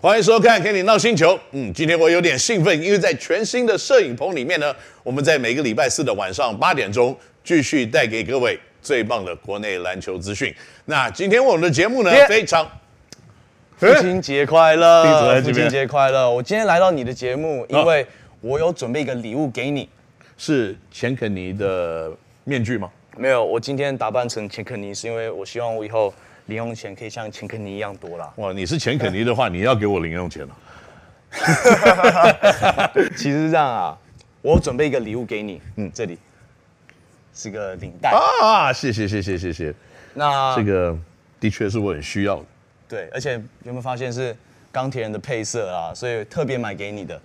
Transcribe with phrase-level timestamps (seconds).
[0.00, 1.34] 欢迎收看《肯尼 NOW 星球》。
[1.50, 4.72] 嗯，今天我有点兴奋，因为在全新的摄影棚里面呢，
[5.02, 10.54] 我们在每个礼拜四的晚上八点钟继续带给各位最棒的国内篮球资讯。
[10.84, 12.64] 那今天我们的节目呢非常
[13.76, 16.30] 父亲节快乐，父亲节快乐！
[16.30, 18.06] 我今天来到你的节目，因为
[18.40, 19.88] 我有准备一个礼物给你，
[20.36, 22.08] 是钱肯尼的
[22.44, 22.88] 面具吗？
[23.16, 26.14] 没有，我今天打扮成钱肯尼，是因为我希望我以后。
[26.48, 28.32] 零用钱可以像钱肯尼一样多啦。
[28.36, 30.56] 哇，你是钱肯尼的话，你要给我零用钱了。
[33.14, 33.98] 其实是这样啊，
[34.40, 35.60] 我准备一个礼物给你。
[35.76, 36.18] 嗯，这里
[37.34, 39.74] 是个领带啊，谢谢谢谢谢谢。
[40.14, 40.98] 那这个
[41.38, 42.44] 的确是我很需要的。
[42.88, 44.34] 对，而且有没有发现是
[44.72, 45.92] 钢铁人的配色啊？
[45.94, 47.20] 所以特别买给你的。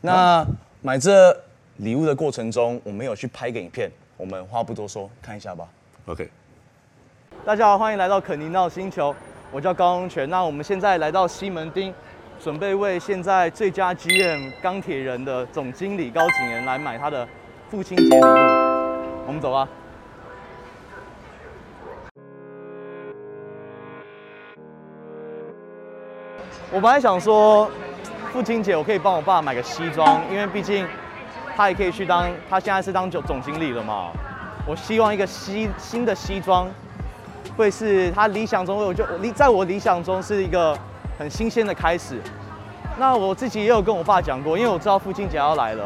[0.00, 0.44] 那
[0.82, 1.32] 买这
[1.76, 3.88] 礼物的过程中，我没有去拍个影片。
[4.16, 5.68] 我们话不多说，看一下吧。
[6.06, 6.28] OK。
[7.46, 9.14] 大家好，欢迎来到肯尼 NOW 星球。
[9.52, 10.28] 我叫高荣全。
[10.30, 11.92] 那我们现在来到西门町，
[12.40, 17.28] 准备为现在最佳 GM 钢铁人的总经理高景言来买他的
[17.70, 18.22] 父亲节礼物。
[19.26, 19.68] 我们走吧。
[26.72, 27.70] 我本来想说，
[28.32, 30.88] 父亲节我可以帮我爸买个西装，因为毕竟
[31.54, 34.12] 他也可以去当，他现在是当总总经理了嘛。
[34.66, 36.66] 我希望一个西新的西装。
[37.56, 40.76] 会是他理想中，我就理在我理想中是一个
[41.18, 42.20] 很新鲜的开始。
[42.96, 45.84] 那我自己也有跟我爸讲过，因为我知道父亲节要来了，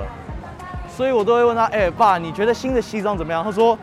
[0.88, 3.42] 所以我都会问他：哎、爸，你觉得新的西装怎么样？
[3.42, 3.78] 他说：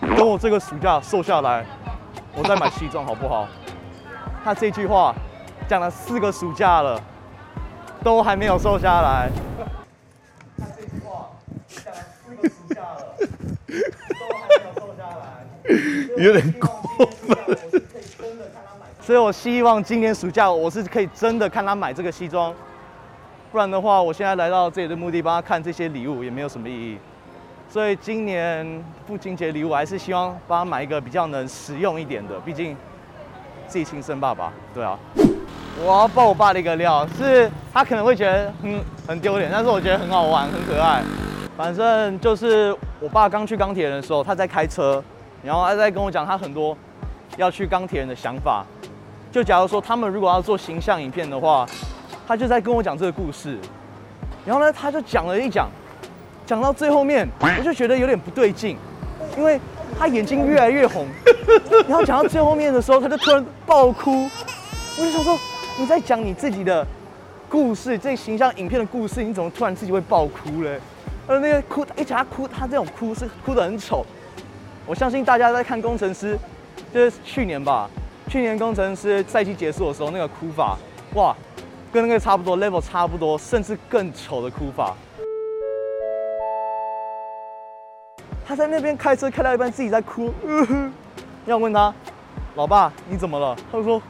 [0.00, 1.64] 等我这个暑假瘦下来，
[2.34, 3.48] 我再买西装好不好？
[4.44, 5.14] 他这句话
[5.66, 7.00] 讲了四个暑假了，
[8.04, 9.30] 都还没有瘦下来。
[10.58, 11.30] 他这句话
[11.68, 13.16] 讲了四个暑假了，
[13.66, 15.44] 都还没有瘦下来，
[16.18, 17.36] 有点过分。
[19.00, 22.52] 所以，我希望今年暑假我是可以真的看他买这个西装，
[23.52, 26.98] 不然的话，我现在来到这里的目的帮他看这些礼物也没有什么意义。
[27.68, 32.76] 所以，今年父亲节礼物还是希望帮他买一个比较能实用一点的，毕竟
[33.68, 34.52] 自己亲生爸爸。
[34.74, 34.98] 对啊，
[35.84, 41.02] 我要爆我爸的一个料，是他可能会觉得很很丢脸，但是我觉得很好玩，很可爱。
[41.56, 45.02] 反正就是我爸刚去钢铁人的时候，他在开车，
[45.46, 46.76] 然后他在跟我讲他很多。
[47.36, 48.64] 要去钢铁人的想法，
[49.30, 51.66] 就假如说他们如果要做形象影片的话，
[52.26, 53.58] 他就在跟我讲这个故事，
[54.46, 55.68] 然后呢，他就讲了一讲，
[56.46, 58.78] 讲到最后面，我就觉得有点不对劲，
[59.36, 59.60] 因为
[59.98, 61.06] 他眼睛越来越红，
[61.86, 64.30] 然后讲到最后面的时候，他就突然爆哭，
[64.98, 65.36] 我就想说，
[65.78, 66.86] 你在讲你自己的
[67.50, 70.80] 故事，这形象影片的故事，你怎么突然自己会爆哭嘞？
[71.26, 74.06] 而那个哭，而且他哭，他这种哭是哭得很丑，
[74.86, 76.38] 我相信大家在看工程师。
[76.92, 77.90] 就是去年吧，
[78.28, 80.78] 去年工程师赛季结束的时候，那个哭法，
[81.14, 81.34] 哇，
[81.92, 84.94] 跟那个差不多，level 差不多，甚至更丑的哭法。
[88.46, 90.32] 他在那边开车开到一半，自己在哭。
[91.44, 91.92] 要问他，
[92.54, 93.56] 老爸你怎么了？
[93.70, 94.00] 他说，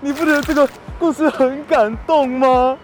[0.00, 0.66] 你不觉得这个
[0.98, 2.78] 故事很感动吗？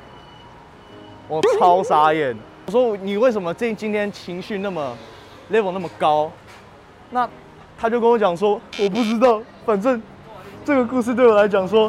[1.28, 2.36] 我超傻眼。
[2.66, 4.94] 我说你为什么这今天情绪那么
[5.50, 6.30] level 那么高？
[7.10, 7.28] 那。
[7.80, 10.02] 他就跟我讲说，我不知道，反正
[10.64, 11.88] 这个故事对我来讲说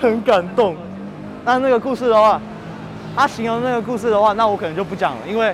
[0.00, 0.76] 很感动。
[1.44, 2.40] 那那个故事的话，
[3.16, 5.52] 他形容那个故事的话，那我可能就不讲了，因为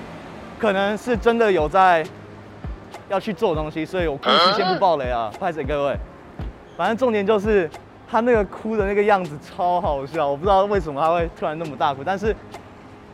[0.59, 2.05] 可能是真的有在
[3.09, 5.97] 要去做东西，所以我故事先不爆雷啊，拍给各位。
[6.77, 7.67] 反正重点就是
[8.07, 12.35] 他那个哭的那个样子超好笑，我不知道为什么他会突然那么大哭，但是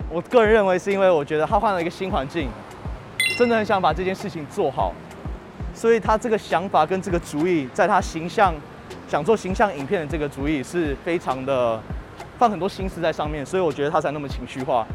[0.09, 2.49] 我个人认为是因为我觉得他换了一个新环境，
[3.37, 4.93] 真的很想把这件事情做好。
[5.79, 8.53] 所以他这个想法跟这个主意，在他形象
[9.07, 11.81] 想做形象影片的这个主意是非常的
[12.37, 14.85] 放很多心思在上面，所以我觉得他才那么情绪化。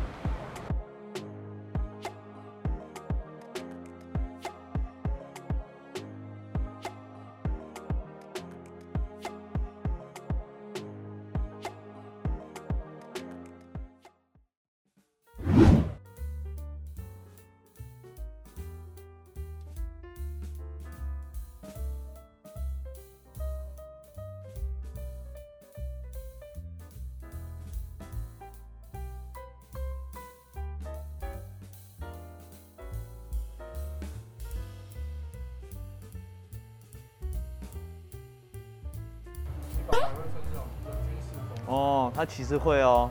[42.15, 43.11] 他其实会哦，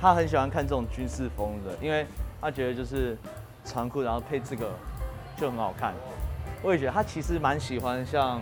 [0.00, 2.04] 他很喜欢看这种军事风的，因为
[2.40, 3.16] 他觉得就是
[3.64, 4.70] 长裤，然后配这个
[5.36, 5.94] 就很好看。
[6.62, 8.40] 我也觉得他其实蛮喜欢像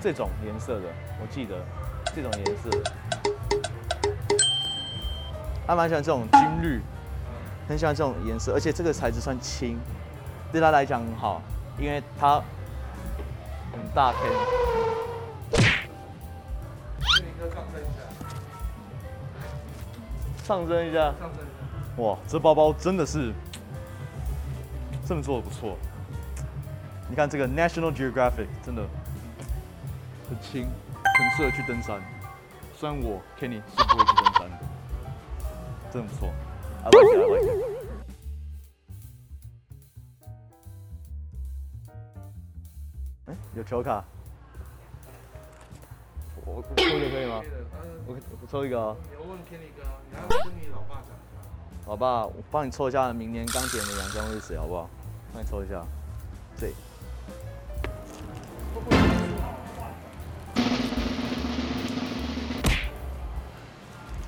[0.00, 0.86] 这种颜色的，
[1.20, 1.56] 我记得
[2.14, 2.70] 这种颜色。
[5.66, 6.80] 他蛮喜欢这种军绿，
[7.68, 9.76] 很喜欢这种颜色，而且这个材质算轻，
[10.52, 11.42] 对他来讲很好，
[11.76, 12.40] 因为他
[13.72, 14.71] 很大片。
[20.44, 21.52] 上身一下，上升一
[21.96, 22.02] 下。
[22.02, 23.32] 哇，这包包真的是，
[25.06, 25.78] 这么做的不错。
[27.08, 28.86] 你看这个 National Geographic 真的
[30.28, 30.68] 很轻，
[31.18, 32.00] 很适合去登山。
[32.74, 34.58] 虽然我 Kenny 是不会去登山的，
[35.92, 36.28] 真不错。
[36.84, 37.46] I like it, I like
[43.26, 43.36] it.
[43.54, 44.04] 有球卡。
[46.54, 47.42] 我我抽一个可以吗？
[48.06, 48.94] 我我抽一个啊。
[49.18, 51.16] 我问 Kenny 哥，你要跟你老爸讲。
[51.86, 54.90] 老爸，我帮你抽一下，明年钢铁的洋将会是谁，好不好？
[55.32, 55.82] 帮你抽一下。
[56.56, 56.70] 这。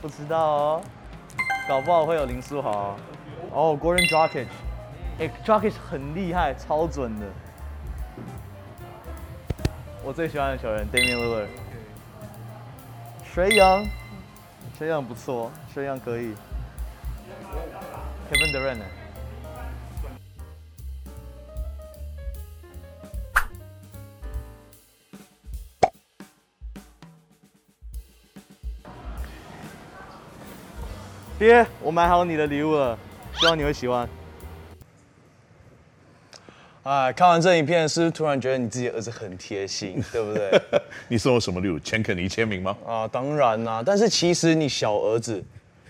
[0.00, 0.82] 不知道哦，
[1.69, 2.97] 搞不好会有林书豪。
[3.53, 4.47] 哦，Gordon Dragic，
[5.19, 7.27] 哎，Dragic 很厉害，超准的。
[10.03, 11.64] 我最喜欢的球员 Damian Lillard。
[13.35, 13.85] 水杨，
[14.79, 16.33] 水杨不错，水杨可以。
[18.31, 18.79] Kevin Durant？
[31.37, 32.97] 爹，我买好你的礼物了，
[33.33, 34.09] 希望你会喜欢。
[36.85, 40.61] 哎，看完这影片，是不是突然觉得你自己儿子很贴心， 对不对？
[41.09, 41.79] 你送我什么礼物？
[41.81, 42.77] 钱肯尼签名吗？
[42.87, 43.83] 啊，当然啦、啊。
[43.85, 45.43] 但是其实你小儿子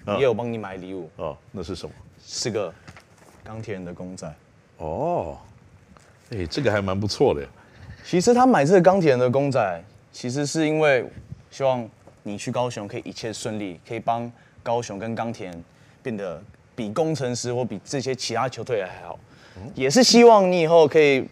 [0.06, 1.36] 也有帮你买礼物哦。
[1.50, 1.92] 那是什么？
[2.24, 2.72] 是个
[3.42, 4.32] 钢铁人的公仔。
[4.78, 5.36] 哦，
[6.30, 7.44] 哎，这个还蛮不错的。
[8.04, 11.04] 其实他买这个钢铁人的公仔，其实是因为
[11.50, 11.88] 希望
[12.22, 14.30] 你去高雄可以一切顺利，可以帮。
[14.62, 15.64] 高雄跟钢铁人
[16.02, 16.42] 变得
[16.74, 19.20] 比工程师或比这些其他球队还好，
[19.74, 21.26] 也是希望你以后可以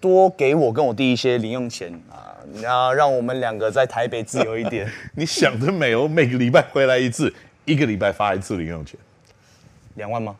[0.00, 4.90] 多给我跟我弟一些零用钱啊，然后让我们两个在台北自由一点。
[5.16, 7.32] 你想得美哦，每个礼拜回来一次，
[7.64, 8.98] 一个礼拜发一次零用钱，
[9.94, 10.36] 两万吗？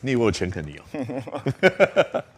[0.00, 2.22] 你以为我钱肯尼哦？